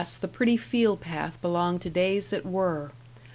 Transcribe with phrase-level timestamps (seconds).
[0.19, 2.91] the pretty field path belonged to days that were!)